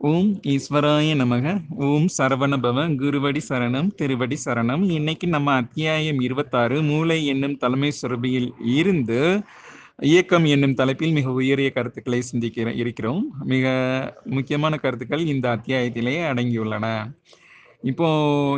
[0.00, 1.60] ஓம் ஈஸ்வராய நமக.
[1.76, 2.94] ஓம் சரவணபவ.
[2.94, 4.90] குருவடி சரணம் திருவடி சரணம்.
[4.90, 9.40] இன்னைக்கு நம்ம அத்தியாயம் இருபத்தாறு மூளை என்னும் தலைமை சுரபியில் இருந்து
[10.02, 13.32] இயக்கம் என்னும் தலைப்பில் மிக உயரிய கருத்துக்களை சிந்திக்கிற இருக்கிறோம்.
[13.44, 13.66] மிக
[14.24, 16.86] முக்கியமான கருத்துக்கள் இந்த அத்தியாயத்திலேயே அடங்கியுள்ளன.
[17.82, 18.08] இப்போ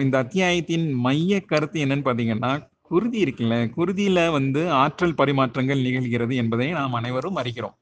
[0.03, 3.71] இந்த அத்தியாயத்தின் மைய கருத்து என்னன்னு பார்த்தீங்கன்னா குருதி இருக்குல்ல.
[3.77, 7.77] குருதியில வந்து ஆற்றல் பரிமாற்றங்கள் நிகழ்கிறது என்பதை நாம் அனைவரும் அறிகிறோம்.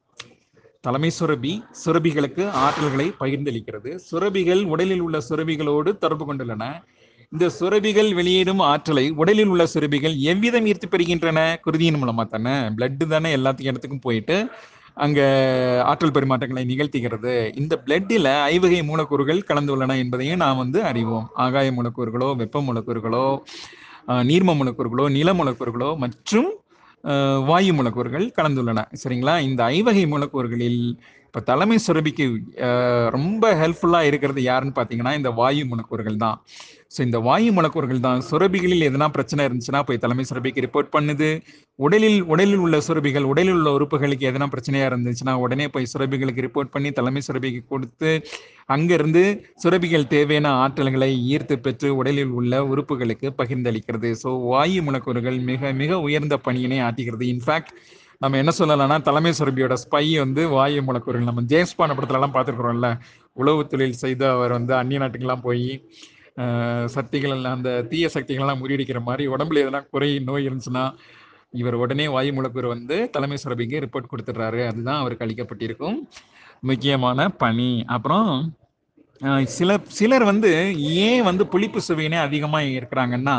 [0.85, 1.53] தலைமை சுரபி
[1.85, 3.91] சுரபிகளுக்கு ஆற்றல்களை பகிர்ந்தளிக்கிறது.
[4.11, 6.65] சுரபிகள் உடலில் உள்ள சுரபிகளோடு தொடர்பு கொண்டுள்ளன.
[7.33, 11.41] இந்த சுரபிகள் வெளியிடும் ஆற்றலை உடலில் உள்ள சுரபிகள் எவ்விதம் ஈர்த்து பெறுகின்றன?
[11.65, 12.55] குருதியின் மூலமா தானே?
[12.77, 14.37] பிளட்டு தானே எல்லாத்துக்கும் இடத்துக்கும் போயிட்டு
[15.07, 15.21] அங்க
[15.91, 17.35] ஆற்றல் பரிமாற்றங்களை நிகழ்த்துகிறது.
[17.61, 21.27] இந்த பிளட்டில் ஐவகை மூலக்கூறுகள் கலந்துள்ளன என்பதையும் நாம் வந்து அறிவோம்.
[21.45, 23.27] ஆகாய மூலக்கூறுகளோ வெப்ப மூலக்கூறுகளோ
[24.31, 26.49] நீர்ம மூலக்கூறுகளோ நில மூலக்கூறுகளோ மற்றும்
[27.47, 28.85] வாயு மூலக்கூறுகள் கலந்துள்ளன.
[29.05, 29.41] சரிங்களா?
[29.41, 32.25] இந்த ஐவகை மூலக்கூறுகளில் இப்போ தலைமை சுரபிக்கு
[33.15, 36.37] ரொம்ப ஹெல்ப்ஃபுல்லாக இருக்கிறது யாருன்னு பார்த்தீங்கன்னா இந்த வாயு மூலக்கூறுகள் தான்.
[36.95, 41.29] ஸோ இந்த வாயு மூலக்கூறுகள் தான் சுரபிகளில் எதனா பிரச்சனை இருந்துச்சுன்னா போய் தலைமை சுரபிக்கு ரிப்போர்ட் பண்ணுது.
[41.87, 46.93] உடலில் உடலில் உள்ள சுரபிகள் உடலில் உள்ள உறுப்புகளுக்கு எதனா பிரச்சனையாக இருந்துச்சுன்னா உடனே போய் சுரபிகளுக்கு ரிப்போர்ட் பண்ணி
[47.01, 48.13] தலைமை சுரபிக்கு கொடுத்து
[48.77, 49.25] அங்கிருந்து
[49.65, 54.11] சுரபிகள் தேவையான ஆற்றல்களை ஈர்த்து பெற்று உடலில் உள்ள உறுப்புகளுக்கு பகிர்ந்தளிக்கிறது.
[54.25, 57.27] ஸோ வாயு மூலக்கூறுகள் மிக மிக உயர்ந்த பணியினை ஆற்றுகிறது.
[57.35, 57.73] இன்ஃபேக்ட்
[58.21, 62.89] நம்ம என்ன சொல்லலாம்னா தலைமை சுரபியோட ஸ்பை வந்து வாயு மூலக்கூறுகள் நம்ம ஜேம்ஸ் பான படத்துலலாம் பார்த்துருக்குறோம்ல.
[63.41, 65.69] உளவு தொழில் செய்து அவர் வந்து அந்நிய நாட்டுக்கெல்லாம் போய்
[66.97, 70.85] சக்திகள் எல்லாம் அந்த தீய சக்திகள்லாம் முறியடிக்கிற மாதிரி உடம்புல எதனா குறை நோய் இருந்துச்சுன்னா
[71.61, 74.61] இவர் உடனே வாயு மூலக்கூறு வந்து தலைமை சுரபிக்கு ரிப்போர்ட் கொடுத்துட்றாரு.
[74.71, 75.97] அதுதான் அவருக்கு அளிக்கப்பட்டிருக்கும்
[76.71, 77.71] முக்கியமான பணி.
[77.97, 78.31] அப்புறம்
[79.59, 80.51] சில சிலர் வந்து
[81.07, 83.39] ஏன் வந்து புளிப்பு சுவையினே அதிகமாக இருக்கிறாங்கன்னா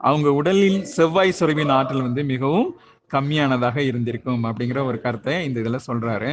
[0.00, 2.70] அவங்க உடலில் செவ்வாய் சுரபியின் ஆற்றல் வந்து மிகவும்
[3.14, 6.30] கம்மியானதாக இருந்திருக்கும் அப்படிங்கிற ஒரு கருத்தை இந்த இதில் சொல்றாரு.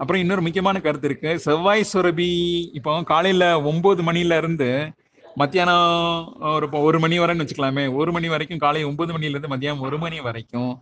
[0.00, 1.32] அப்புறம் இன்னொரு முக்கியமான கருத்து இருக்கு.
[1.46, 2.30] செவ்வாய் சுரபி
[2.78, 4.70] இப்போ காலையில ஒன்பது மணில இருந்து
[5.40, 5.88] மத்தியானம்
[6.54, 7.84] ஒரு இப்போ ஒரு மணி வரைன்னு வச்சுக்கலாமே.
[8.00, 10.72] ஒரு மணி வரைக்கும் காலை ஒன்பது மணிலேருந்து மத்தியானம் மதியானம் ஒரு மணி வரைக்கும்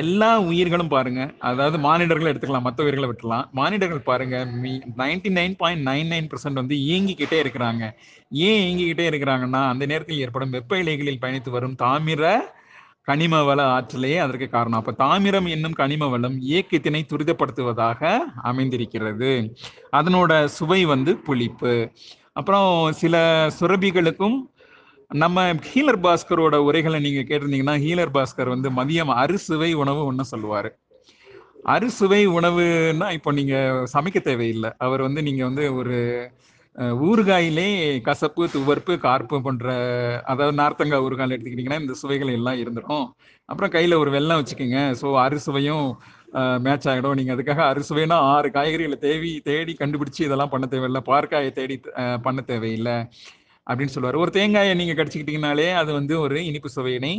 [0.00, 3.46] எல்லா உயிர்களும் பாருங்க அதாவது மானிடர்கள் எடுத்துக்கலாம் மற்ற உயிர்களை விட்டுலாம்.
[3.58, 4.36] மானிடர்கள் பாருங்க
[5.00, 6.28] ninety nine point nine nine
[6.60, 7.84] வந்து இயங்கிக்கிட்டே இருக்கிறாங்க.
[8.48, 12.30] ஏன் இயங்கிக்கிட்டே இருக்கிறாங்கன்னா அந்த நேரத்தில் ஏற்படும் வெப்ப இலைகளில் பயணித்து வரும் தாமிர
[13.08, 14.78] கனிம வள ஆற்றலே அதற்கு காரணம்.
[14.78, 19.30] அப்ப தாமிரம் என்னும் கனிம வளம் இயக்கத்தினை துரிதப்படுத்துவதாக அமைந்திருக்கிறது.
[19.96, 21.74] அதனோட சுவை வந்து புளிப்பு.
[22.32, 23.16] அப்புறம் சில
[23.60, 24.36] சுரபிகளுக்கும்
[25.08, 30.70] நம்ம ஹீலர் பாஸ்கரோட உரைகளை நீங்க கேட்டிருந்தீங்கன்னா ஹீலர் பாஸ்கர் வந்து மதியம் அறுசுவை உணவு ஒன்று சொல்லுவாரு.
[31.62, 33.56] அறுசுவை உணவுன்னா இப்போ நீங்க
[33.92, 34.70] சமைக்க தேவையில்லை.
[34.78, 35.98] அவர் வந்து நீங்க வந்து ஒரு
[37.06, 37.66] ஊறுகாயிலே
[38.06, 39.66] கசப்பு துவர்ப்பு கார்ப்பு போன்ற
[40.32, 43.06] அதாவது நார்த்தங்காய் ஊறுகாயில் எடுத்துக்கிட்டிங்கன்னா இந்த சுவைகள் எல்லாம் இருந்துடும்
[43.48, 44.80] அப்புறம் கையில் ஒரு வெள்ளம் வச்சுக்கோங்க.
[45.00, 45.86] ஸோ அறுசுவையும்
[46.66, 47.16] மேட்ச் ஆகிடும்.
[47.18, 51.02] நீங்கள் அதுக்காக அறுசுவைனா ஆறு காய்கறிகளை தேவி தேடி கண்டுபிடிச்சி இதெல்லாம் பண்ண தேவையில்லை.
[51.12, 51.76] பார்க்காயை தேடி
[52.26, 52.96] பண்ண தேவையில்லை
[53.66, 54.22] அப்படின்னு சொல்லுவார்.
[54.24, 57.14] ஒரு தேங்காயை நீங்கள் கடிச்சிக்கிட்டிங்கனாலே அது வந்து ஒரு இனிப்பு சுவையினை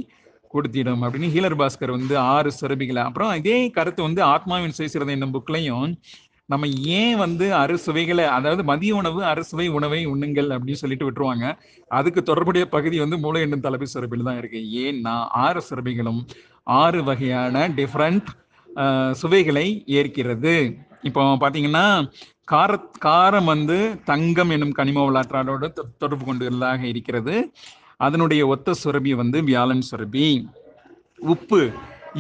[0.54, 5.88] கொடுத்திடும் அப்படின்னு ஹீலர் பாஸ்கர் வந்து ஆறு சுரபிகளை அப்புறம் இதே கருத்து வந்து ஆத்மாவின் சுயசிரதை என்னும் புக்லையும்
[6.52, 6.68] நம்ம
[7.00, 11.46] ஏன் வந்து அறுசுவைகளை அதாவது மதிய உணவு அறுசுவை உணவை உண்ணுங்கள் அப்படின்னு சொல்லிட்டு விட்டுருவாங்க.
[12.00, 14.62] அதுக்கு தொடர்புடைய பகுதி வந்து மூளை என்னும் தலைப்பு சுரபில் தான் இருக்கு.
[14.84, 15.14] ஏன்னா
[15.46, 16.22] ஆறு சுரபிகளும்
[16.82, 18.28] ஆறு வகையான டிஃப்ரெண்ட்
[19.22, 19.68] சுவைகளை
[20.00, 20.56] ஏற்கிறது.
[21.10, 21.86] இப்போ பார்த்தீங்கன்னா
[22.52, 22.72] கார
[23.06, 23.78] காரம் வந்து
[24.12, 25.68] தங்கம் என்னும் கனிம விளையாட்டாளோடு
[26.02, 27.36] தொடர்பு கொண்டுள்ளதாக இருக்கிறது.
[28.06, 30.28] அதனுடைய ஒத்த சுரபி வந்து வியாழன் சுரபி
[31.34, 31.60] உப்பு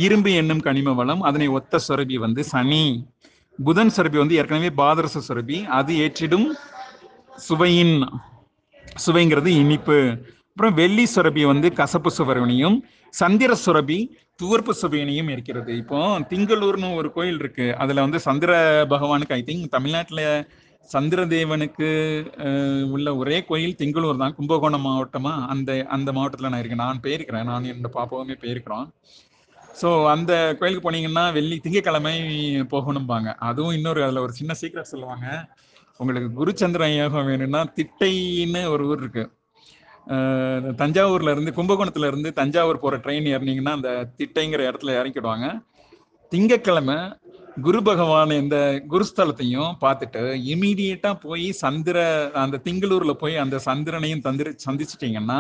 [0.05, 2.85] இரும்பு என்னும் கனிம வளம் அதனை ஒத்த சுரபி வந்து சனி.
[3.59, 6.47] புதன் சுரபி வந்து ஏற்கனவே பாதரச சுரபி அது ஏற்றிடும்
[7.38, 7.96] சுவையின்
[9.06, 9.97] சுவைங்கிறது இனிப்பு.
[10.50, 15.78] அப்புறம் வெள்ளி சுரபி வந்து கசப்பு சுவரணியும் சந்திர சுரபி துவர்ப்பு சுவையினையும் இருக்கிறது.
[15.78, 17.75] இப்போ திங்களூர்னு ஒரு கோயில் இருக்கு.
[17.75, 18.52] அதுல வந்து சந்திர
[18.90, 20.47] பகவானுக்கு ஐ திங்க் தமிழ்நாட்டுல
[20.94, 24.35] சந்திரதேவனுக்கு தேவனுக்கு உள்ள ஒரே கோயில் திங்களூர் தான்.
[24.35, 25.47] கும்பகோணம் மாவட்டமா?
[25.47, 26.84] அந்த அந்த மாவட்டத்துல நான் இருக்கேன்.
[26.85, 28.88] நான் போயிருக்கிறேன் நான் என்னோட பாப்பாவுமே போயிருக்கிறோம்
[29.81, 32.13] ஸோ அந்த கோயிலுக்கு போனீங்கன்னா வெள்ளி திங்கக்கிழமை
[32.73, 33.29] போகணும்பாங்க.
[33.50, 35.28] அதுவும் இன்னொரு அதில் ஒரு சின்ன சீக்கிரம் சொல்லுவாங்க.
[36.00, 39.25] உங்களுக்கு குருச்சந்திர யோகம் வேணும்னா திட்டைன்னு ஒரு ஊர் இருக்கு.
[40.81, 45.47] தஞ்சாவூர்ல இருந்து கும்பகோணத்துல இருந்து தஞ்சாவூர் போற ட்ரெயின் ஏறினீங்கன்னா அந்த திட்டைங்கிற இடத்துல இறக்கிடுவாங்க
[46.31, 46.97] திங்கக்கிழமை
[47.66, 48.58] குரு பகவான் இந்த
[48.91, 50.22] குருஸ்தலத்தையும் பார்த்துட்டு
[50.53, 51.97] இமீடியட்டா போய் சந்திர
[52.43, 55.40] அந்த திங்களூர்ல போய் அந்த சந்திரனையும் தந்திர சந்திச்சிட்டீங்கன்னா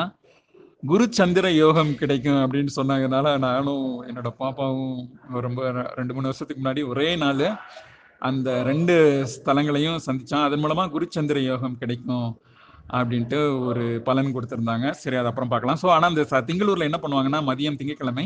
[0.83, 4.97] குரு சந்திர யோகம் கிடைக்கும் அப்படின்னு சொன்னாங்கனால நானும் என்னோட பாப்பாவும்
[5.41, 5.59] ரொம்ப
[5.95, 7.43] ரெண்டு மூணு வருஷத்துக்கு முன்னாடி ஒரே நாள்
[8.21, 8.95] அந்த ரெண்டு
[9.33, 12.27] ஸ்தலங்களையும் சந்தித்தான் அதன் மூலமாக குரு சந்திர யோகம் கிடைக்கும்
[12.93, 14.89] அப்படின்ட்டு ஒரு பலன் கொடுத்துருந்தாங்க.
[15.01, 15.79] சரி அது அப்புறம் பார்க்கலாம்.
[15.81, 18.25] ஸோ ஆனால் அந்த திங்களூரில் என்ன பண்ணுவாங்கன்னா மதியம் திங்கக்கிழமை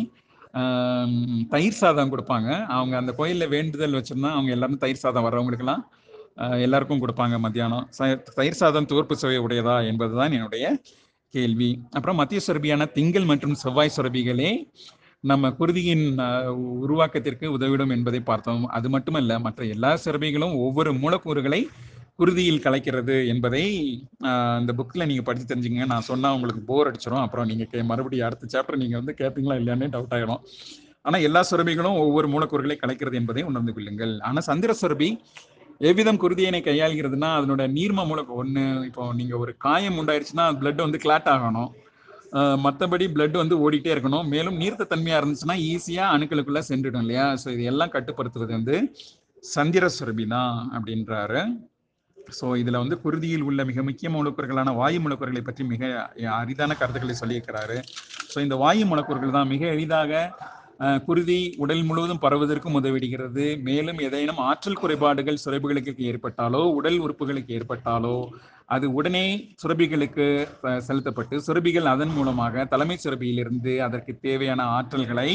[1.49, 2.49] தயிர் சாதம் கொடுப்பாங்க.
[2.67, 5.83] அவங்க அந்த கோயிலில் வேண்டுதல் வச்சுருந்தா அவங்க எல்லாரும் தயிர் சாதம் வர்றவங்களுக்கெல்லாம்
[6.61, 7.85] எல்லாருக்கும் கொடுப்பாங்க மத்தியானம்.
[7.97, 10.65] ச- தயிர் சாதம் துவர்ப்பு சுவை உடையதா என்பதுதான் என்னுடைய
[11.35, 11.69] கேள்வி.
[11.95, 14.51] அப்புறம் மத்திய சுரபியான திங்கள் மற்றும் செவ்வாய் சுரபிகளே
[15.23, 16.05] நம்ம குருதியின்
[16.85, 18.65] உருவாக்கத்திற்கு உதவிடும் என்பதை பார்த்தோம்.
[18.77, 21.61] அது மட்டுமல்ல மற்ற எல்லா சுரபிகளும் ஒவ்வொரு மூலக்கூறுகளை
[22.21, 23.63] குருதியில் கலைக்கிறது என்பதை
[24.61, 28.49] இந்த புக்கில் நீங்கள் படித்து தெரிஞ்சுங்க நான் சொன்னால் உங்களுக்கு போர் அடிச்சிடும் அப்புறம் நீங்கள் கே மறுபடியும் அடுத்த
[28.53, 30.41] சாப்டர் நீங்கள் வந்து கேட்பீங்களா இல்லையானே டவுட் ஆகிடும்
[31.07, 34.15] ஆனால் எல்லா சுரபிகளும் ஒவ்வொரு மூலக்கூறுகளை கலைக்கிறது என்பதை உணர்ந்து கொள்ளுங்கள்.
[34.29, 35.09] ஆனால் சந்திர சுரபி
[35.89, 41.29] எவ்விதம் குருதியினை கையாளுகிறதுனா அதனோட நீர்ம மூலம் ஒன்று இப்போ நீங்கள் ஒரு காயம் உண்டாயிருச்சுன்னா பிளட் வந்து கிளாட்
[41.33, 41.69] ஆகணும்.
[42.63, 44.25] மற்றபடி பிளட் வந்து ஓடிட்டே இருக்கணும்.
[44.33, 47.25] மேலும் நீர்த்த தன்மையாக இருந்துச்சுன்னா ஈஸியாக அணுக்களுக்குள்ளே சென்றுடும் இல்லையா?
[47.41, 48.75] ஸோ இது எல்லாம் கட்டுப்படுத்துவது வந்து
[49.43, 51.41] சந்திர சுரபி தான் அப்படின்றாரு.
[52.37, 55.91] ஸோ இதில் வந்து குருதியில் உள்ள மிக முக்கிய மூலக்கூறுகளான வாயு மூலக்கூறுகளை பற்றி மிக
[56.39, 57.77] அரிதான கருத்துக்களை சொல்லியிருக்கிறாரு.
[58.31, 60.11] ஸோ இந்த வாயு மூலக்கூறுகள் தான் மிக எளிதாக
[61.07, 63.45] குருதி உடல் முழுவதும் பரவுவதற்கும் உதவிடுகிறது.
[63.67, 68.17] மேலும் ஏதேனும் ஆற்றல் குறைபாடுகள் சுரபிகளுக்கு ஏற்பட்டாலோ உடல் உறுப்புகளுக்கு ஏற்பட்டாலோ
[68.75, 69.25] அது உடனே
[69.61, 70.25] சுரபிகளுக்கு
[70.87, 75.31] செலுத்தப்பட்டு சுரபிகள் அதன் மூலமாக தலைமை சுரபியிலிருந்து அதற்கு தேவையான ஆற்றல்களை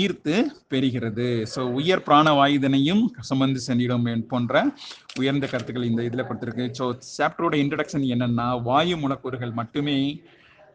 [0.00, 0.34] ஈர்த்து
[0.72, 1.28] பெறுகிறது.
[1.52, 4.62] ஸோ உயர் பிராணவாயுதனையும் சுமந்து சென்றிடும் போன்ற
[5.20, 6.66] உயர்ந்த கருத்துக்கள் இந்த இதில் கொடுத்துருக்கு.
[6.78, 6.86] ஸோ
[7.16, 9.98] சாப்டரோட இன்ட்ரடக்ஷன் என்னன்னா வாயு மூலக்கூறுகள் மட்டுமே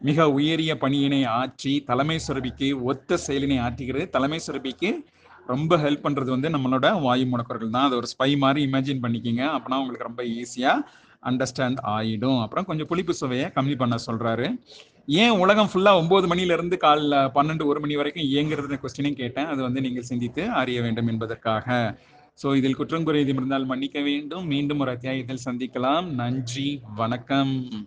[0.00, 4.08] மிக உயரிய பணியினை ஆற்றி தலைமை சுரபிக்கு ஒத்த செயலினை ஆற்றுகிறது.
[4.08, 5.04] தலைமை சுரபிக்கு
[5.46, 7.84] ரொம்ப ஹெல்ப் பண்றது வந்து நம்மளோட வாயு முடக்கர்கள் தான்.
[7.84, 9.42] அது ஒரு ஸ்பை மாதிரி இமேஜின் பண்ணிக்கிங்க.
[9.56, 10.84] அப்படின்னா உங்களுக்கு ரொம்ப ஈஸியா
[11.22, 12.40] அண்டர்ஸ்டாண்ட் ஆயிடும்.
[12.40, 14.58] அப்புறம் கொஞ்சம் புளிப்பு சுவையை கம்மி பண்ண சொல்றாரு.
[15.06, 19.46] ஏன் உலகம் ஃபுல்லா ஒன்பது மணில இருந்து காலைல பன்னெண்டு ஒரு மணி வரைக்கும் இயங்குறது கொஸ்டினையும் கேட்டேன்.
[19.46, 21.98] அது வந்து நீங்கள் சிந்தித்து அறிய வேண்டும் என்பதற்காக.
[22.42, 24.46] ஸோ இதில் குற்றம் குறை இருந்தால் மன்னிக்க வேண்டும்.
[24.46, 26.10] மீண்டும் ஒரு அத்தியாயத்தில் சந்திக்கலாம்.
[26.10, 26.82] நன்றி.
[26.94, 27.86] வணக்கம்.